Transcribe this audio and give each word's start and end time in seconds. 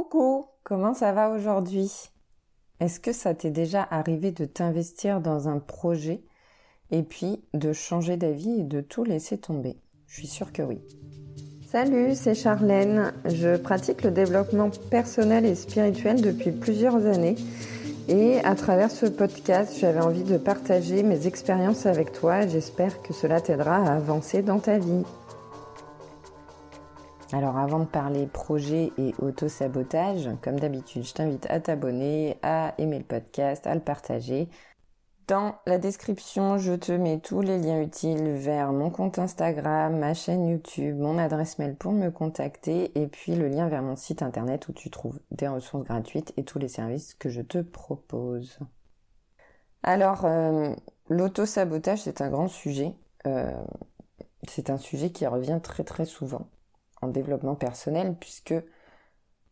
Coucou, 0.00 0.46
comment 0.64 0.94
ça 0.94 1.12
va 1.12 1.28
aujourd'hui? 1.28 1.92
Est-ce 2.80 3.00
que 3.00 3.12
ça 3.12 3.34
t'est 3.34 3.50
déjà 3.50 3.86
arrivé 3.90 4.30
de 4.30 4.46
t'investir 4.46 5.20
dans 5.20 5.46
un 5.46 5.58
projet 5.58 6.22
et 6.90 7.02
puis 7.02 7.44
de 7.52 7.74
changer 7.74 8.16
d'avis 8.16 8.60
et 8.60 8.64
de 8.64 8.80
tout 8.80 9.04
laisser 9.04 9.36
tomber? 9.36 9.76
Je 10.06 10.20
suis 10.20 10.26
sûre 10.26 10.54
que 10.54 10.62
oui. 10.62 10.80
Salut, 11.70 12.14
c'est 12.14 12.34
Charlène. 12.34 13.12
Je 13.26 13.58
pratique 13.58 14.02
le 14.02 14.10
développement 14.10 14.70
personnel 14.90 15.44
et 15.44 15.54
spirituel 15.54 16.22
depuis 16.22 16.52
plusieurs 16.52 17.04
années. 17.04 17.36
Et 18.08 18.38
à 18.38 18.54
travers 18.54 18.90
ce 18.90 19.04
podcast, 19.04 19.76
j'avais 19.78 20.00
envie 20.00 20.24
de 20.24 20.38
partager 20.38 21.02
mes 21.02 21.26
expériences 21.26 21.84
avec 21.84 22.12
toi. 22.12 22.46
J'espère 22.46 23.02
que 23.02 23.12
cela 23.12 23.42
t'aidera 23.42 23.76
à 23.76 23.96
avancer 23.96 24.40
dans 24.40 24.60
ta 24.60 24.78
vie. 24.78 25.04
Alors 27.32 27.56
avant 27.58 27.78
de 27.78 27.84
parler 27.84 28.26
projet 28.26 28.92
et 28.98 29.14
auto-sabotage, 29.20 30.28
comme 30.42 30.58
d'habitude, 30.58 31.04
je 31.04 31.12
t'invite 31.12 31.46
à 31.48 31.60
t'abonner, 31.60 32.36
à 32.42 32.74
aimer 32.78 32.98
le 32.98 33.04
podcast, 33.04 33.68
à 33.68 33.74
le 33.74 33.80
partager. 33.80 34.48
Dans 35.28 35.54
la 35.64 35.78
description, 35.78 36.58
je 36.58 36.72
te 36.72 36.90
mets 36.90 37.20
tous 37.20 37.40
les 37.40 37.58
liens 37.58 37.80
utiles 37.80 38.30
vers 38.30 38.72
mon 38.72 38.90
compte 38.90 39.20
Instagram, 39.20 39.96
ma 39.96 40.12
chaîne 40.12 40.48
YouTube, 40.48 40.98
mon 40.98 41.18
adresse 41.18 41.60
mail 41.60 41.76
pour 41.76 41.92
me 41.92 42.10
contacter 42.10 42.90
et 43.00 43.06
puis 43.06 43.36
le 43.36 43.46
lien 43.46 43.68
vers 43.68 43.82
mon 43.82 43.94
site 43.94 44.22
internet 44.22 44.66
où 44.66 44.72
tu 44.72 44.90
trouves 44.90 45.20
des 45.30 45.46
ressources 45.46 45.84
gratuites 45.84 46.32
et 46.36 46.42
tous 46.42 46.58
les 46.58 46.66
services 46.66 47.14
que 47.14 47.28
je 47.28 47.42
te 47.42 47.58
propose. 47.58 48.58
Alors, 49.84 50.24
euh, 50.24 50.74
l'auto-sabotage, 51.08 52.00
c'est 52.02 52.22
un 52.22 52.28
grand 52.28 52.48
sujet. 52.48 52.92
Euh, 53.28 53.52
c'est 54.48 54.68
un 54.68 54.78
sujet 54.78 55.10
qui 55.10 55.28
revient 55.28 55.60
très 55.62 55.84
très 55.84 56.06
souvent 56.06 56.48
en 57.02 57.08
développement 57.08 57.54
personnel 57.54 58.16
puisque 58.18 58.54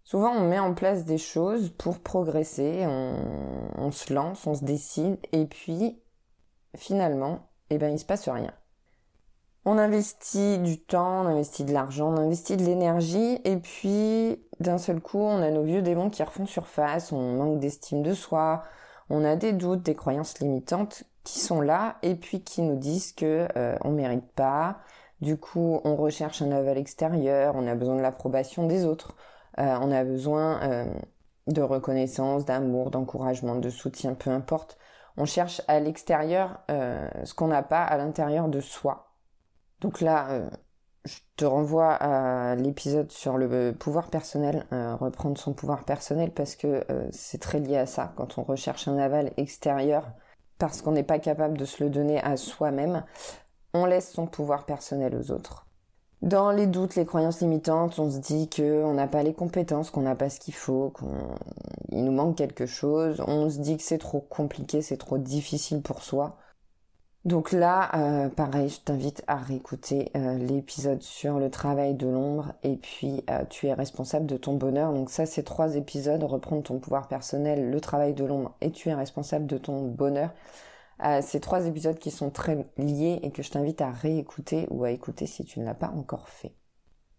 souvent 0.05 0.31
on 0.31 0.49
met 0.49 0.59
en 0.59 0.75
place 0.75 1.05
des 1.05 1.19
choses 1.19 1.71
pour 1.71 1.99
progresser, 2.01 2.85
on, 2.87 3.91
se 3.91 4.13
lance, 4.13 4.47
on 4.47 4.55
se 4.55 4.65
décide 4.65 5.19
et 5.33 5.47
puis 5.47 6.01
finalement, 6.77 7.41
eh 7.71 7.79
ben 7.79 7.93
il 7.93 7.99
se 7.99 8.05
passe 8.05 8.29
rien. 8.29 8.53
On 9.65 9.77
investit 9.77 10.59
du 10.59 10.81
temps, 10.81 11.25
on 11.25 11.27
investit 11.27 11.65
de 11.65 11.73
l'argent, 11.73 12.15
on 12.15 12.17
investit 12.17 12.57
de 12.57 12.65
l'énergie 12.65 13.41
et 13.45 13.57
puis 13.57 14.43
d'un 14.61 14.79
seul 14.79 15.01
coup 15.01 15.19
on 15.19 15.43
a 15.43 15.51
nos 15.51 15.63
vieux 15.63 15.83
démons 15.83 16.11
qui 16.11 16.23
refont 16.23 16.47
surface, 16.47 17.13
on 17.13 17.35
manque 17.35 17.59
d'estime 17.59 18.03
de 18.03 18.15
soi, 18.15 18.63
on 19.11 19.25
a 19.25 19.37
des 19.37 19.53
doutes, 19.53 19.83
des 19.83 19.95
croyances 19.95 20.39
limitantes 20.41 21.05
qui 21.25 21.41
sont 21.41 21.61
là 21.61 21.97
et 22.03 22.15
puis 22.15 22.43
qui 22.43 22.63
nous 22.63 22.77
disent 22.77 23.13
que 23.13 23.49
euh, 23.57 23.77
on 23.83 23.91
mérite 23.91 24.31
pas, 24.33 24.79
du 25.21 25.37
coup, 25.37 25.81
on 25.85 25.97
recherche 25.97 26.43
un 26.43 26.53
aval 26.53 26.79
extérieur, 26.79 27.55
on 27.57 27.67
a 27.67 27.75
besoin 27.75 27.97
de 27.97 28.03
l'approbation 28.03 28.67
des 28.67 28.85
autres, 28.85 29.17
euh, 29.59 29.77
on 29.81 29.91
a 29.91 30.05
besoin 30.05 30.63
euh, 30.63 30.85
de 31.49 31.61
reconnaissance, 31.61 32.45
d'amour, 32.45 32.91
d'encouragement, 32.91 33.57
de 33.57 33.71
soutien, 33.71 34.15
peu 34.15 34.31
importe. 34.31 34.79
On 35.17 35.25
cherche 35.25 35.61
à 35.67 35.81
l'extérieur 35.81 36.61
euh, 36.71 37.09
ce 37.25 37.35
qu'on 37.35 37.49
n'a 37.49 37.65
pas 37.65 37.83
à 37.83 37.97
l'intérieur 37.97 38.49
de 38.49 38.61
soi. 38.61 39.13
Donc 39.81 40.01
là, 40.01 40.49
je 41.05 41.19
te 41.37 41.45
renvoie 41.45 41.93
à 41.95 42.55
l'épisode 42.57 43.11
sur 43.11 43.39
le 43.39 43.73
pouvoir 43.73 44.11
personnel, 44.11 44.67
reprendre 44.73 45.39
son 45.39 45.53
pouvoir 45.55 45.85
personnel, 45.85 46.33
parce 46.33 46.57
que 46.57 46.85
c'est 47.13 47.41
très 47.41 47.61
lié 47.61 47.77
à 47.77 47.87
ça. 47.87 48.13
Quand 48.17 48.39
on 48.39 48.43
recherche 48.43 48.89
un 48.89 48.99
aval 48.99 49.33
extérieur, 49.37 50.11
parce 50.59 50.83
qu'on 50.83 50.93
n'est 50.93 51.05
pas 51.05 51.21
capable 51.21 51.57
de 51.57 51.65
se 51.65 51.83
le 51.83 51.91
donner 51.91 52.21
à 52.21 52.37
soi-même, 52.37 53.05
on 53.75 53.85
laisse 53.85 54.11
son 54.11 54.27
pouvoir 54.27 54.67
personnel 54.67 55.15
aux 55.15 55.31
autres. 55.31 55.67
Dans 56.21 56.51
les 56.51 56.67
doutes, 56.67 56.97
les 56.97 57.07
croyances 57.07 57.41
limitantes, 57.41 57.99
on 58.01 58.11
se 58.11 58.19
dit 58.19 58.51
qu'on 58.51 58.95
n'a 58.95 59.07
pas 59.07 59.23
les 59.23 59.35
compétences, 59.35 59.91
qu'on 59.91 60.03
n'a 60.03 60.17
pas 60.17 60.31
ce 60.31 60.41
qu'il 60.41 60.55
faut, 60.55 60.93
qu'il 61.91 62.05
nous 62.05 62.13
manque 62.13 62.37
quelque 62.37 62.67
chose. 62.67 63.23
On 63.29 63.49
se 63.49 63.59
dit 63.59 63.77
que 63.77 63.85
c'est 63.85 63.99
trop 63.99 64.21
compliqué, 64.21 64.83
c'est 64.83 64.97
trop 64.97 65.17
difficile 65.17 65.81
pour 65.81 66.03
soi. 66.03 66.37
Donc 67.25 67.53
là, 67.53 67.91
euh, 67.95 68.29
pareil, 68.31 68.69
je 68.69 68.81
t'invite 68.81 69.23
à 69.27 69.37
réécouter 69.37 70.11
euh, 70.17 70.39
l'épisode 70.39 71.03
sur 71.03 71.39
le 71.39 71.51
travail 71.51 71.95
de 71.95 72.07
l'ombre 72.07 72.55
et 72.63 72.77
puis 72.77 73.23
euh, 73.29 73.45
tu 73.51 73.67
es 73.67 73.75
responsable 73.75 74.27
de 74.27 74.37
ton 74.37 74.55
bonheur. 74.55 74.93
Donc 74.93 75.11
ça, 75.11 75.27
c'est 75.27 75.43
trois 75.43 75.77
épisodes, 75.77 76.23
reprendre 76.23 76.63
ton 76.63 76.79
pouvoir 76.79 77.07
personnel, 77.07 77.71
le 77.71 77.81
travail 77.81 78.15
de 78.15 78.25
l'ombre 78.25 78.55
et 78.61 78.71
tu 78.71 78.89
es 78.89 78.95
responsable 78.95 79.47
de 79.47 79.59
ton 79.59 79.83
bonheur 79.83 80.31
ces 81.23 81.41
trois 81.41 81.67
épisodes 81.67 81.99
qui 81.99 82.11
sont 82.11 82.31
très 82.31 82.67
liés 82.77 83.21
et 83.23 83.31
que 83.31 83.43
je 83.43 83.51
t'invite 83.51 83.81
à 83.81 83.91
réécouter 83.91 84.67
ou 84.71 84.85
à 84.85 84.91
écouter 84.91 85.27
si 85.27 85.45
tu 85.45 85.61
ne 85.61 85.65
l'as 85.65 85.75
pas 85.75 85.93
encore 85.97 86.29
fait. 86.29 86.53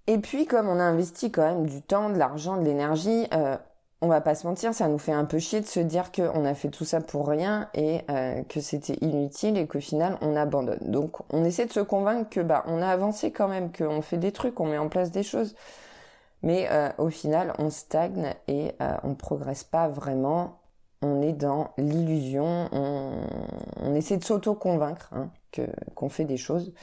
Et 0.07 0.17
puis 0.17 0.45
comme 0.45 0.67
on 0.67 0.79
a 0.79 0.83
investi 0.83 1.31
quand 1.31 1.47
même 1.47 1.67
du 1.67 1.81
temps, 1.81 2.09
de 2.09 2.17
l'argent, 2.17 2.57
de 2.57 2.65
l'énergie, 2.65 3.27
euh, 3.33 3.57
on 4.01 4.07
va 4.07 4.21
pas 4.21 4.33
se 4.33 4.47
mentir, 4.47 4.73
ça 4.73 4.87
nous 4.87 4.97
fait 4.97 5.11
un 5.11 5.25
peu 5.25 5.39
chier 5.39 5.59
de 5.59 5.65
se 5.65 5.79
dire 5.79 6.11
qu'on 6.11 6.45
a 6.45 6.53
fait 6.53 6.69
tout 6.69 6.85
ça 6.85 7.01
pour 7.01 7.27
rien 7.27 7.69
et 7.73 8.01
euh, 8.09 8.43
que 8.43 8.61
c'était 8.61 8.97
inutile 9.01 9.57
et 9.57 9.67
qu'au 9.67 9.81
final 9.81 10.17
on 10.21 10.35
abandonne. 10.35 10.79
Donc 10.89 11.17
on 11.33 11.43
essaie 11.43 11.65
de 11.65 11.73
se 11.73 11.81
convaincre 11.81 12.29
que 12.29 12.39
bah 12.39 12.63
on 12.67 12.81
a 12.81 12.87
avancé 12.87 13.31
quand 13.31 13.49
même, 13.49 13.71
qu'on 13.71 14.01
fait 14.01 14.17
des 14.17 14.31
trucs, 14.31 14.59
on 14.59 14.67
met 14.67 14.77
en 14.77 14.87
place 14.87 15.11
des 15.11 15.23
choses. 15.23 15.53
Mais 16.43 16.69
euh, 16.71 16.89
au 16.97 17.09
final 17.09 17.53
on 17.59 17.69
stagne 17.69 18.33
et 18.47 18.71
euh, 18.81 18.95
on 19.03 19.15
progresse 19.15 19.65
pas 19.65 19.89
vraiment 19.89 20.59
on 21.01 21.21
est 21.21 21.33
dans 21.33 21.71
l'illusion, 21.77 22.67
on, 22.73 23.21
essaie 23.93 24.17
de 24.17 24.23
s'auto-convaincre 24.23 25.09
hein, 25.13 25.31
qu'on 25.95 26.09
fait 26.09 26.25
des 26.25 26.37
choses. 26.37 26.73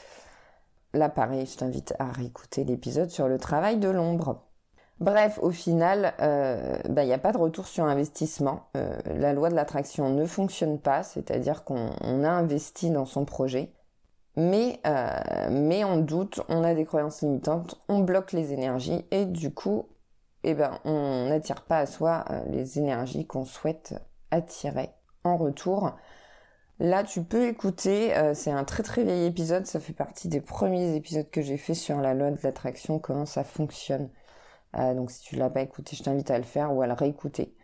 Là, 0.92 1.08
pareil, 1.08 1.46
je 1.46 1.56
t'invite 1.56 1.94
à 1.98 2.06
réécouter 2.06 2.64
l'épisode 2.64 3.10
sur 3.10 3.28
le 3.28 3.38
travail 3.38 3.78
de 3.78 3.88
l'ombre. 3.88 4.42
Bref, 4.98 5.38
au 5.42 5.50
final, 5.50 6.14
il 6.18 6.24
euh, 6.24 6.78
n'y 6.88 6.94
bah, 6.94 7.02
a 7.02 7.18
pas 7.18 7.32
de 7.32 7.38
retour 7.38 7.66
sur 7.66 7.84
investissement. 7.84 8.68
Euh, 8.76 8.96
la 9.04 9.34
loi 9.34 9.50
de 9.50 9.54
l'attraction 9.54 10.08
ne 10.08 10.24
fonctionne 10.24 10.78
pas, 10.78 11.02
c'est-à-dire 11.02 11.64
qu'on 11.64 11.90
a 12.24 12.30
investi 12.30 12.90
dans 12.90 13.04
son 13.04 13.26
projet, 13.26 13.74
mais, 14.36 14.80
euh, 14.86 15.48
mais 15.50 15.84
on 15.84 15.98
doute, 15.98 16.40
on 16.48 16.62
a 16.62 16.74
des 16.74 16.84
croyances 16.84 17.22
limitantes, 17.22 17.80
on 17.88 18.00
bloque 18.00 18.32
les 18.32 18.52
énergies 18.52 19.04
et 19.10 19.24
du 19.24 19.52
coup, 19.52 19.86
eh 20.44 20.54
ben, 20.54 20.78
on 20.84 21.26
n'attire 21.28 21.62
pas 21.62 21.78
à 21.78 21.86
soi 21.86 22.24
euh, 22.30 22.42
les 22.50 22.78
énergies 22.78 23.26
qu'on 23.26 23.44
souhaite 23.44 23.94
attirer 24.30 24.90
en 25.24 25.36
retour. 25.36 25.94
Là, 26.78 27.04
tu 27.04 27.22
peux 27.25 27.48
écouter, 27.48 28.16
euh, 28.16 28.34
c'est 28.34 28.50
un 28.50 28.64
très 28.64 28.82
très 28.82 29.03
vieil 29.04 29.26
épisode, 29.26 29.66
ça 29.66 29.81
fait 29.81 29.92
partie 29.94 30.28
des 30.28 30.41
premiers 30.41 30.94
épisodes 30.94 31.28
que 31.31 31.41
j'ai 31.41 31.56
fait 31.56 31.75
sur 31.75 32.00
la 32.00 32.14
loi 32.14 32.31
de 32.31 32.38
l'attraction, 32.42 32.98
comment 32.98 33.26
ça 33.26 33.44
fonctionne. 33.44 34.10
Euh, 34.76 34.94
donc 34.94 35.10
si 35.10 35.22
tu 35.22 35.36
l'as 35.36 35.50
pas 35.50 35.62
écouté, 35.62 35.97
je 35.97 36.03
t'invite 36.03 36.31
à 36.31 36.38
le 36.38 36.44
faire 36.44 36.75
ou 36.75 36.82
à 36.82 36.86
le 36.86 36.92
réécouter. 36.92 37.54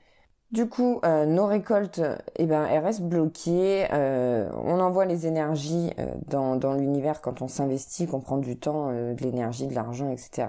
Du 0.50 0.68
coup, 0.68 1.00
nos 1.04 1.46
récoltes, 1.46 2.02
eh 2.36 2.44
ben, 2.44 2.66
elles 2.66 2.84
restent 2.84 3.02
bloquées. 3.02 3.86
on 3.90 4.80
envoie 4.80 5.06
les 5.06 5.26
énergies 5.26 5.90
dans, 6.28 6.74
l'univers 6.74 7.22
quand 7.22 7.40
on 7.40 7.48
s'investit, 7.48 8.06
qu'on 8.06 8.20
prend 8.20 8.36
du 8.36 8.58
temps, 8.58 8.88
de 8.92 9.16
l'énergie, 9.22 9.66
de 9.66 9.74
l'argent, 9.74 10.10
etc 10.10 10.46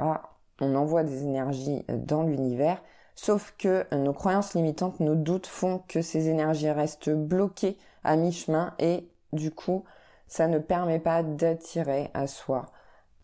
on 0.63 0.75
envoie 0.75 1.03
des 1.03 1.23
énergies 1.23 1.83
euh, 1.89 1.97
dans 1.97 2.23
l'univers, 2.23 2.81
sauf 3.15 3.53
que 3.57 3.85
euh, 3.93 3.97
nos 3.97 4.13
croyances 4.13 4.53
limitantes, 4.53 4.99
nos 4.99 5.15
doutes 5.15 5.47
font 5.47 5.83
que 5.87 6.01
ces 6.01 6.29
énergies 6.29 6.69
restent 6.69 7.09
bloquées 7.09 7.77
à 8.03 8.15
mi-chemin 8.15 8.73
et 8.79 9.07
du 9.31 9.51
coup, 9.51 9.83
ça 10.27 10.47
ne 10.47 10.59
permet 10.59 10.99
pas 10.99 11.23
d'attirer 11.23 12.09
à 12.13 12.27
soi 12.27 12.65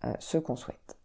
euh, 0.05 0.13
ce 0.19 0.37
qu'on 0.37 0.55
souhaite. 0.55 0.97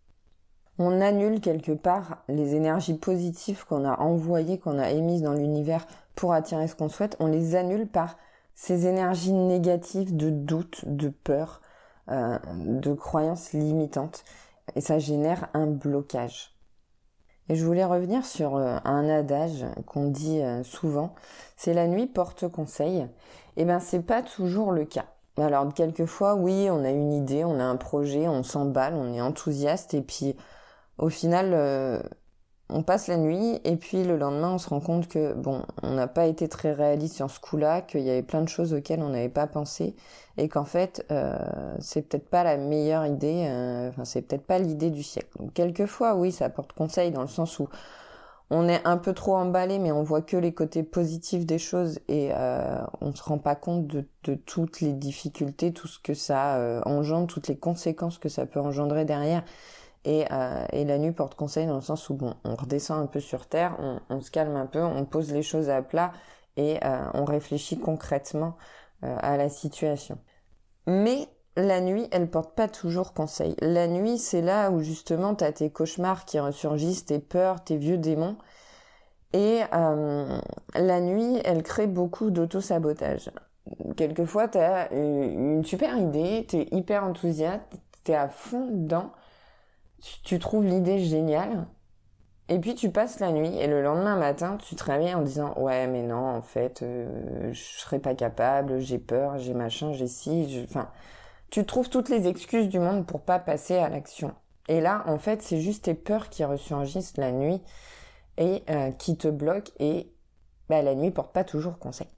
On 0.78 1.00
annule 1.00 1.41
quelque 1.41 1.73
part 1.73 2.25
les 2.28 2.55
énergies 2.55 2.99
positives 2.99 3.65
qu'on 3.65 3.84
a 3.84 4.00
envoyées, 4.00 4.59
qu'on 4.59 4.78
a 4.78 4.91
émises 4.91 5.23
dans 5.23 5.34
l'univers 5.34 5.87
pour 6.15 6.33
attirer 6.33 6.69
ce 6.69 6.75
qu'on 6.75 6.89
souhaite, 6.89 7.17
on 7.21 7.27
les 7.27 7.55
annule 7.55 7.87
par 7.87 8.17
ces 8.55 8.87
énergies 8.87 9.33
négatives 9.33 10.17
de 10.17 10.31
doute, 10.31 10.84
de 10.87 11.09
peur, 11.09 11.61
de 12.09 12.93
croyances 12.93 13.53
limitantes 13.53 14.25
et 14.75 14.81
ça 14.81 14.99
génère 14.99 15.49
un 15.55 15.67
blocage. 15.67 16.53
Et 17.49 17.56
je 17.56 17.65
voulais 17.65 17.84
revenir 17.84 18.25
sur 18.25 18.56
euh, 18.56 18.78
un 18.84 19.08
adage 19.08 19.67
qu'on 19.87 20.08
dit 20.08 20.41
euh, 20.41 20.62
souvent, 20.64 21.14
c'est 21.56 21.75
la 21.75 21.87
nuit 21.87 22.06
porte 22.06 22.49
conseil. 22.49 23.06
Eh 23.56 23.64
ben 23.64 23.81
c'est 23.81 24.02
pas 24.02 24.23
toujours 24.23 24.73
le 24.73 24.85
cas. 24.85 25.06
Alors 25.37 25.73
quelquefois 25.75 26.37
oui, 26.37 26.69
on 26.70 26.85
a 26.85 26.91
une 26.91 27.12
idée, 27.12 27.44
on 27.44 27.61
a 27.61 27.64
un 27.64 27.76
projet, 27.76 28.29
on 28.29 28.43
s'emballe, 28.43 28.94
on 28.94 29.12
est 29.12 29.20
enthousiaste 29.20 29.94
et 29.94 30.00
puis 30.00 30.37
au 30.99 31.08
final 31.08 31.50
euh, 31.52 32.00
on 32.70 32.82
passe 32.82 33.08
la 33.08 33.16
nuit 33.16 33.61
et 33.64 33.76
puis 33.76 34.05
le 34.05 34.16
lendemain 34.16 34.55
on 34.55 34.58
se 34.58 34.69
rend 34.69 34.81
compte 34.81 35.06
que 35.08 35.34
bon, 35.34 35.62
on 35.82 35.93
n'a 35.93 36.06
pas 36.06 36.26
été 36.26 36.49
très 36.49 36.72
réaliste 36.72 37.16
sur 37.16 37.31
ce 37.31 37.38
coup-là, 37.38 37.82
qu'il 37.82 38.00
y 38.00 38.11
avait 38.11 38.22
plein 38.22 38.40
de 38.40 38.49
choses 38.49 38.72
auxquelles 38.72 39.02
on 39.02 39.11
n'avait 39.11 39.28
pas 39.28 39.46
pensé 39.46 39.94
et 40.38 40.49
qu'en 40.49 40.64
fait 40.64 41.05
euh, 41.11 41.37
c'est 41.78 42.02
peut-être 42.02 42.28
pas 42.28 42.43
la 42.43 42.56
meilleure 42.56 43.05
idée, 43.06 43.46
euh, 43.49 43.90
enfin 43.90 44.05
c'est 44.05 44.22
peut-être 44.22 44.46
pas 44.46 44.58
l'idée 44.58 44.90
du 44.90 45.02
siècle. 45.02 45.28
Quelquefois 45.52 46.14
oui, 46.14 46.32
ça 46.32 46.49
porte 46.49 46.72
conseil 46.72 47.11
dans 47.11 47.22
le 47.22 47.28
sens 47.28 47.58
où 47.58 47.69
on 48.50 48.69
est 48.69 48.87
un 48.87 48.96
peu 48.96 49.12
trop 49.12 49.37
emballé 49.37 49.78
mais 49.78 49.93
on 49.93 50.02
voit 50.02 50.22
que 50.22 50.37
les 50.37 50.55
côtés 50.55 50.82
positifs 50.82 51.44
des 51.44 51.58
choses 51.58 51.99
et 52.08 52.31
euh, 52.32 52.78
on 53.00 53.14
se 53.14 53.22
rend 53.22 53.38
pas 53.38 53.56
compte 53.56 53.87
de, 53.87 54.06
de, 54.25 54.34
toutes 54.34 54.81
les 54.81 54.93
difficultés, 54.93 55.72
tout 55.72 55.88
ce 55.88 55.99
que 55.99 56.14
ça 56.14 56.56
euh, 56.56 56.81
engendre, 56.87 57.26
toutes 57.26 57.49
les 57.49 57.56
conséquences 57.56 58.19
que 58.19 58.28
ça 58.28 58.46
peut 58.46 58.60
engendrer 58.60 59.05
derrière 59.05 59.44
Et, 60.05 60.27
euh, 60.31 60.67
et, 60.73 60.85
la 60.85 60.99
nuit 60.99 61.12
porte 61.12 61.35
conseil 61.35 61.67
dans 61.67 61.77
le 61.77 61.81
sens 61.81 62.11
où 62.11 62.19
on 62.45 62.55
redescend 62.56 63.03
un 63.03 63.06
peu 63.06 63.21
sur 63.21 63.47
terre, 63.47 63.77
on, 64.11 64.21
se 64.21 64.31
calme 64.31 64.56
un 64.56 64.67
peu, 64.67 64.83
on 64.83 65.05
pose 65.06 65.33
les 65.33 65.43
choses 65.43 65.71
à 65.71 65.81
plat 65.81 66.12
et 66.56 66.79
euh, 66.85 67.06
on 67.15 67.25
réfléchit 67.25 67.79
concrètement 67.79 68.56
euh, 69.03 69.17
à 69.21 69.39
la 69.39 69.49
situation. 69.49 70.19
Mais 70.87 71.27
la 71.56 71.81
nuit, 71.81 72.06
elle 72.11 72.29
porte 72.29 72.55
pas 72.55 72.69
toujours 72.69 73.15
conseil. 73.15 73.56
La 73.61 73.87
nuit, 73.87 74.19
c'est 74.19 74.43
là 74.43 74.71
où 74.71 74.81
justement 74.81 75.35
tu 75.35 75.45
as 75.45 75.53
tes 75.53 75.71
cauchemars 75.71 76.27
qui 76.27 76.39
ressurgissent, 76.39 77.06
tes 77.06 77.19
peurs, 77.19 77.65
tes 77.65 77.79
vieux 77.79 77.99
démons. 77.99 78.37
Et 79.33 79.62
la 79.73 81.01
nuit, 81.01 81.41
elle 81.45 81.65
crée 81.65 81.89
beaucoup 81.89 82.31
d'auto-sabotage. 82.31 83.33
Quelquefois, 83.97 84.47
tu 84.47 84.59
as 84.59 84.93
une 84.93 85.65
super 85.65 85.97
idée, 85.99 86.47
tu 86.49 86.59
es 86.59 86.69
hyper 86.71 87.03
enthousiaste, 87.03 87.65
tu 88.05 88.12
es 88.12 88.15
à 88.15 88.29
fond 88.29 88.69
dedans, 88.71 89.11
tu 90.23 90.39
trouves 90.39 90.67
l'idée 90.67 90.99
géniale, 90.99 91.67
et 92.49 92.59
puis 92.59 92.75
tu 92.75 92.91
passes 92.91 93.21
la 93.21 93.33
nuit 93.33 93.56
et 93.56 93.67
le 93.67 93.83
lendemain 93.83 94.17
matin, 94.17 94.59
tu 94.59 94.75
te 94.77 94.85
réveilles 94.85 95.15
en 95.15 95.23
disant 95.23 95.55
ouais 95.56 95.87
mais 95.87 96.03
non 96.03 96.29
en 96.29 96.43
fait 96.43 96.83
euh, 96.83 97.53
je 97.53 97.62
serais 97.62 97.99
pas 97.99 98.15
capable, 98.15 98.81
j'ai 98.81 98.99
peur, 98.99 99.39
j'ai 99.39 99.55
machin, 99.55 99.93
j'ai 99.93 100.06
ci, 100.06 100.62
enfin 100.69 100.91
tu 101.51 101.65
trouves 101.65 101.89
toutes 101.89 102.11
les 102.11 102.29
excuses 102.29 102.69
du 102.69 102.79
monde 102.79 103.06
pour 103.06 103.23
pas 103.23 103.39
passer 103.39 103.77
à 103.77 103.89
l'action. 103.89 104.35
Et 104.69 104.81
là 104.83 105.05
en 105.06 105.19
fait 105.19 105.41
c'est 105.41 105.61
juste 105.61 105.85
tes 105.85 105.95
peurs 105.95 106.29
qui 106.29 106.45
ressurgissent 106.45 107.17
la 107.17 107.33
nuit 107.33 107.62
et 108.37 108.62
euh, 108.69 108.91
qui 108.93 109.17
te 109.17 109.29
bloquent 109.29 109.73
et 109.79 110.12
bah, 110.69 110.83
la 110.83 110.95
nuit 110.95 111.11
porte 111.11 111.33
pas 111.33 111.45
toujours 111.45 111.79
conseil. 111.79 112.09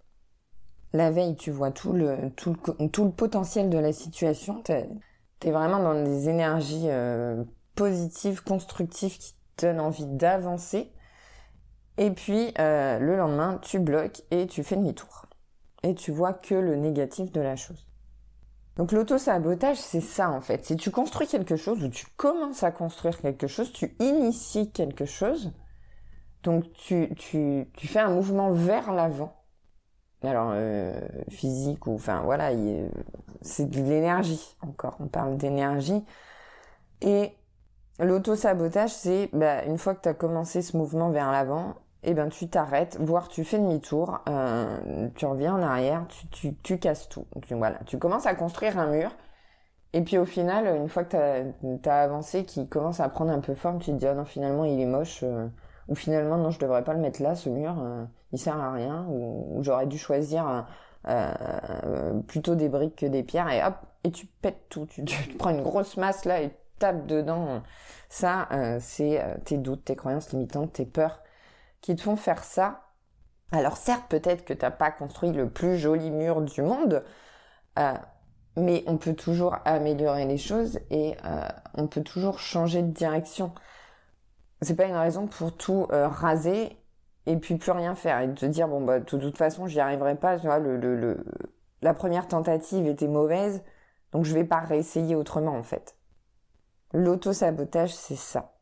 La 0.93 1.13
veille 1.13 1.37
tu 1.37 1.53
vois 1.53 1.71
tout 1.71 1.93
le 1.93 2.31
tout 2.35 2.57
tout 2.93 3.05
le 3.05 3.13
potentiel 3.13 3.71
de 3.71 3.79
la 3.79 3.93
situation, 3.93 4.61
t'es 4.63 4.89
es 5.45 5.51
vraiment 5.53 5.79
dans 5.79 6.03
des 6.03 6.29
énergies 6.29 6.87
euh, 6.89 7.45
positives, 7.77 8.43
constructives 8.43 9.17
qui 9.19 9.35
donne 9.59 9.81
envie 9.81 10.07
d'avancer. 10.07 10.93
Et 11.99 12.11
puis 12.11 12.53
euh, 12.59 12.99
le 12.99 13.17
lendemain, 13.17 13.59
tu 13.63 13.79
bloques 13.79 14.23
et 14.31 14.47
tu 14.47 14.65
fais 14.65 14.77
demi-tour. 14.77 15.27
Et 15.83 15.95
tu 15.95 16.11
vois 16.11 16.33
que 16.33 16.55
le 16.55 16.75
négatif 16.75 17.31
de 17.31 17.41
la 17.41 17.55
chose. 17.55 17.87
Donc 18.77 18.93
l'auto-sabotage, 18.93 19.79
c'est 19.79 20.01
ça 20.01 20.31
en 20.31 20.41
fait. 20.41 20.65
Si 20.65 20.77
tu 20.77 20.91
construis 20.91 21.27
quelque 21.27 21.57
chose 21.57 21.83
ou 21.83 21.89
tu 21.89 22.07
commences 22.17 22.63
à 22.63 22.71
construire 22.71 23.21
quelque 23.21 23.47
chose, 23.47 23.73
tu 23.73 23.95
inities 24.01 24.71
quelque 24.71 25.07
chose. 25.07 25.53
Donc 26.43 26.71
tu, 26.73 27.15
tu, 27.17 27.71
tu 27.75 27.87
fais 27.87 28.01
un 28.01 28.11
mouvement 28.11 28.51
vers 28.51 28.93
l'avant. 28.93 29.33
Alors 30.23 30.51
euh, 30.53 31.01
physique 31.31 31.87
ou 31.87 31.95
enfin 31.95 32.23
voilà, 32.23 32.51
c'est 33.41 33.69
de 33.71 33.81
l'énergie 33.81 34.57
encore. 34.61 34.97
On 35.01 35.07
parle 35.07 35.37
d'énergie. 35.39 36.05
Et 37.01 37.33
L'auto-sabotage, 37.99 38.91
c'est 38.91 39.31
bah, 39.33 39.65
une 39.65 39.79
fois 39.79 39.95
que 39.95 40.03
tu 40.03 40.09
as 40.09 40.15
commencé 40.15 40.61
ce 40.61 40.77
mouvement 40.77 41.11
vers 41.11 41.31
l'avant, 41.33 41.77
eh 42.03 42.13
ben 42.13 42.29
tu 42.29 42.49
t'arrêtes, 42.49 42.99
voire 43.01 43.29
tu 43.29 43.43
fais 43.43 43.59
demi-tour, 43.59 44.21
euh, 44.29 45.09
tu 45.15 45.25
reviens 45.25 45.55
en 45.55 45.63
arrière, 45.63 46.07
tu, 46.09 46.27
tu, 46.29 46.55
tu 46.57 46.79
casses 46.79 47.09
tout. 47.09 47.27
Donc 47.35 47.45
voilà, 47.53 47.79
tu 47.87 47.99
commences 47.99 48.27
à 48.27 48.35
construire 48.35 48.79
un 48.79 48.87
mur, 48.87 49.11
et 49.95 50.03
puis 50.03 50.19
au 50.19 50.27
final, 50.27 50.67
une 50.77 50.89
fois 50.89 51.05
que 51.05 51.51
tu 51.83 51.89
as, 51.89 52.03
avancé, 52.03 52.45
qui 52.45 52.69
commence 52.69 53.01
à 53.01 53.09
prendre 53.09 53.33
un 53.33 53.41
peu 53.41 53.55
forme, 53.55 53.79
tu 53.79 53.93
te 53.93 53.97
dis, 53.97 54.07
oh 54.11 54.15
non, 54.15 54.27
finalement 54.27 54.65
il 54.65 54.79
est 54.79 54.87
moche, 54.87 55.21
euh, 55.23 55.49
ou 55.89 55.95
finalement 55.95 56.37
non, 56.37 56.51
je 56.51 56.59
devrais 56.59 56.85
pas 56.85 56.93
le 56.93 57.01
mettre 57.01 57.23
là, 57.23 57.35
ce 57.35 57.49
mur, 57.49 57.75
euh, 57.83 58.05
il 58.33 58.39
sert 58.39 58.61
à 58.61 58.73
rien, 58.73 59.07
ou, 59.09 59.63
j'aurais 59.63 59.87
dû 59.87 59.99
choisir 59.99 60.67
plutôt 62.27 62.57
des 62.57 62.69
briques 62.69 62.97
que 62.97 63.07
des 63.07 63.23
pierres, 63.23 63.51
et 63.51 63.65
hop, 63.65 63.75
et 64.05 64.11
tu 64.11 64.27
pètes 64.27 64.69
tout, 64.69 64.85
tu, 64.87 65.03
tu 65.05 65.29
prends 65.39 65.51
une 65.51 65.63
grosse 65.63 65.97
masse 65.97 66.25
là, 66.25 66.43
et 66.43 66.51
tape 66.79 67.07
dedans. 67.07 67.63
Ça, 68.09 68.49
euh, 68.53 68.79
c'est 68.81 69.23
euh, 69.23 69.35
tes 69.45 69.59
doutes, 69.59 69.85
tes 69.85 69.97
croyances 69.97 70.33
limitantes, 70.33 70.75
tes 70.75 70.87
peurs 70.87 71.23
qui 71.81 71.97
te 71.97 72.03
font 72.03 72.17
faire 72.17 72.45
ça. 72.45 72.83
Alors 73.53 73.77
certes, 73.77 74.07
peut-être 74.09 74.45
que 74.45 74.55
t'as 74.55 74.71
pas 74.71 74.91
construit 74.91 75.33
le 75.33 75.49
plus 75.49 75.79
joli 75.79 76.11
mur 76.11 76.43
du 76.43 76.63
monde, 76.63 77.05
euh, 77.79 77.95
mais 78.57 78.85
on 78.87 78.97
peut 78.97 79.15
toujours 79.15 79.57
améliorer 79.65 80.25
les 80.25 80.39
choses 80.39 80.81
et 80.91 81.15
on 81.75 81.87
peut 81.87 82.03
toujours 82.03 82.39
changer 82.39 82.83
de 82.83 82.91
direction. 82.91 83.53
C'est 84.63 84.75
pas 84.75 84.87
une 84.87 84.97
raison 84.97 85.27
pour 85.27 85.55
tout 85.55 85.87
raser 85.91 86.77
et 87.27 87.37
puis 87.37 87.57
plus 87.57 87.73
rien 87.73 87.95
faire 87.95 88.21
et 88.21 88.35
te 88.35 88.47
dire 88.47 88.67
bon 88.67 88.81
bah 88.81 88.99
de 89.01 89.05
toute 89.05 89.37
façon 89.37 89.67
j'y 89.67 89.79
arriverai 89.79 90.17
pas. 90.17 90.39
Tu 90.39 90.47
le, 90.47 91.25
la 91.83 91.95
première 91.95 92.29
tentative 92.29 92.87
était 92.87 93.09
mauvaise, 93.09 93.63
donc 94.13 94.25
je 94.25 94.33
vais 94.33 94.45
pas 94.45 94.61
réessayer 94.61 95.15
autrement 95.15 95.55
en 95.55 95.63
fait. 95.63 95.96
L'auto-sabotage, 96.93 97.95
c'est 97.95 98.17
ça. 98.17 98.53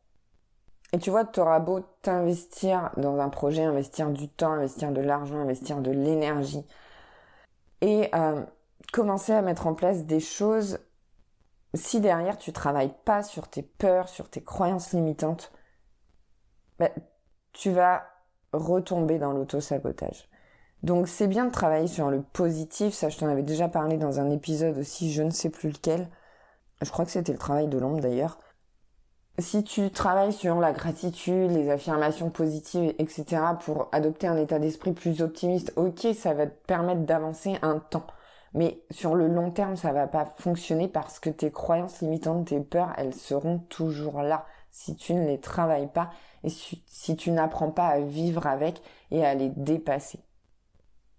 Et 0.93 0.99
tu 0.99 1.09
vois, 1.09 1.25
tu 1.25 1.39
auras 1.39 1.59
beau 1.59 1.81
t'investir 2.01 2.91
dans 2.97 3.19
un 3.19 3.29
projet, 3.29 3.63
investir 3.63 4.09
du 4.11 4.29
temps, 4.29 4.53
investir 4.53 4.91
de 4.91 5.01
l'argent, 5.01 5.39
investir 5.39 5.81
de 5.81 5.91
l'énergie, 5.91 6.65
et 7.81 8.09
euh, 8.15 8.43
commencer 8.93 9.33
à 9.33 9.41
mettre 9.41 9.67
en 9.67 9.73
place 9.73 10.05
des 10.05 10.19
choses, 10.19 10.79
si 11.73 11.99
derrière 11.99 12.37
tu 12.37 12.53
travailles 12.53 12.93
pas 13.03 13.23
sur 13.23 13.49
tes 13.49 13.61
peurs, 13.61 14.07
sur 14.07 14.29
tes 14.29 14.41
croyances 14.41 14.93
limitantes, 14.93 15.51
bah, 16.79 16.89
tu 17.51 17.71
vas 17.71 18.05
retomber 18.53 19.19
dans 19.19 19.33
l'auto-sabotage. 19.33 20.29
Donc 20.83 21.07
c'est 21.07 21.27
bien 21.27 21.45
de 21.45 21.51
travailler 21.51 21.87
sur 21.87 22.09
le 22.09 22.21
positif, 22.21 22.93
ça 22.93 23.09
je 23.09 23.17
t'en 23.17 23.27
avais 23.27 23.43
déjà 23.43 23.67
parlé 23.67 23.97
dans 23.97 24.19
un 24.19 24.29
épisode 24.29 24.77
aussi, 24.77 25.11
je 25.11 25.23
ne 25.23 25.31
sais 25.31 25.49
plus 25.49 25.69
lequel, 25.69 26.09
je 26.81 26.89
crois 26.89 27.05
que 27.05 27.11
c'était 27.11 27.31
le 27.31 27.37
travail 27.37 27.67
de 27.67 27.77
l'ombre 27.77 28.01
d'ailleurs. 28.01 28.37
Si 29.37 29.63
tu 29.63 29.91
travailles 29.91 30.31
sur 30.31 30.59
la 30.61 30.71
gratitude, 30.71 31.51
les 31.51 31.69
affirmations 31.69 32.29
positives, 32.29 32.93
etc., 32.99 33.41
pour 33.59 33.89
adopter 33.91 34.27
un 34.27 34.37
état 34.37 34.59
d'esprit 34.59 34.93
plus 34.93 35.21
optimiste, 35.21 35.73
ok, 35.75 36.07
ça 36.17 36.33
va 36.33 36.47
te 36.47 36.65
permettre 36.65 37.01
d'avancer 37.01 37.57
un 37.61 37.79
temps. 37.79 38.07
Mais 38.53 38.81
sur 38.91 39.15
le 39.15 39.27
long 39.27 39.51
terme, 39.51 39.75
ça 39.75 39.91
va 39.91 40.07
pas 40.07 40.25
fonctionner 40.25 40.87
parce 40.87 41.19
que 41.19 41.29
tes 41.29 41.51
croyances 41.51 41.99
limitantes, 41.99 42.47
tes 42.47 42.61
peurs, 42.61 42.93
elles 42.97 43.13
seront 43.13 43.59
toujours 43.59 44.21
là 44.21 44.45
si 44.71 44.95
tu 44.95 45.13
ne 45.13 45.25
les 45.25 45.41
travailles 45.41 45.91
pas 45.91 46.09
et 46.45 46.49
si 46.49 47.15
tu 47.17 47.31
n'apprends 47.31 47.71
pas 47.71 47.87
à 47.87 47.99
vivre 47.99 48.47
avec 48.47 48.81
et 49.11 49.25
à 49.25 49.33
les 49.33 49.49
dépasser. 49.49 50.19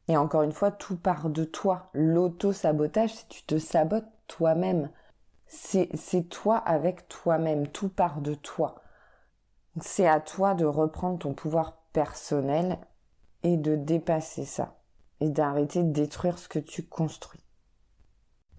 Et 0.08 0.16
encore 0.16 0.42
une 0.42 0.52
fois, 0.52 0.70
tout 0.70 0.96
part 0.96 1.28
de 1.28 1.44
toi. 1.44 1.90
L'auto-sabotage, 1.92 3.12
c'est 3.12 3.28
tu 3.28 3.42
te 3.42 3.58
sabotes 3.58 4.08
toi-même 4.28 4.88
c'est 5.46 6.28
toi 6.28 6.56
avec 6.56 7.08
toi-même, 7.08 7.68
tout 7.68 7.88
part 7.88 8.20
de 8.20 8.34
toi. 8.34 8.76
C'est 9.80 10.08
à 10.08 10.20
toi 10.20 10.54
de 10.54 10.64
reprendre 10.64 11.18
ton 11.18 11.34
pouvoir 11.34 11.82
personnel 11.92 12.78
et 13.42 13.56
de 13.56 13.76
dépasser 13.76 14.44
ça 14.44 14.76
et 15.20 15.28
d'arrêter 15.28 15.82
de 15.82 15.92
détruire 15.92 16.38
ce 16.38 16.48
que 16.48 16.58
tu 16.58 16.82
construis. 16.82 17.40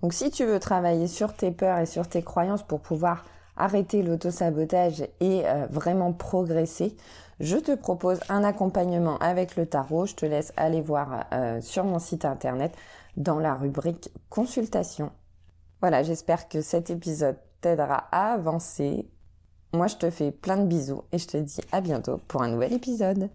Donc 0.01 0.13
si 0.13 0.29
tu 0.29 0.45
veux 0.45 0.59
travailler 0.59 1.07
sur 1.07 1.33
tes 1.33 1.51
peurs 1.51 1.79
et 1.79 1.85
sur 1.85 2.07
tes 2.07 2.21
croyances 2.21 2.63
pour 2.63 2.81
pouvoir 2.81 3.25
arrêter 3.55 4.03
l'autosabotage 4.03 5.01
et 5.19 5.47
euh, 5.47 5.65
vraiment 5.69 6.13
progresser, 6.13 6.95
je 7.39 7.57
te 7.57 7.75
propose 7.75 8.19
un 8.29 8.43
accompagnement 8.43 9.17
avec 9.17 9.55
le 9.55 9.65
tarot. 9.65 10.05
Je 10.05 10.15
te 10.15 10.25
laisse 10.25 10.53
aller 10.57 10.81
voir 10.81 11.25
euh, 11.33 11.61
sur 11.61 11.83
mon 11.83 11.99
site 11.99 12.25
internet 12.25 12.75
dans 13.15 13.39
la 13.39 13.55
rubrique 13.55 14.11
consultation. 14.29 15.11
Voilà, 15.81 16.03
j'espère 16.03 16.47
que 16.49 16.61
cet 16.61 16.89
épisode 16.89 17.37
t'aidera 17.61 18.07
à 18.11 18.33
avancer. 18.33 19.07
Moi, 19.73 19.87
je 19.87 19.95
te 19.95 20.09
fais 20.09 20.31
plein 20.31 20.57
de 20.57 20.65
bisous 20.65 21.03
et 21.11 21.17
je 21.17 21.27
te 21.27 21.37
dis 21.37 21.61
à 21.71 21.81
bientôt 21.81 22.17
pour 22.27 22.41
un 22.41 22.49
nouvel 22.49 22.73
épisode. 22.73 23.29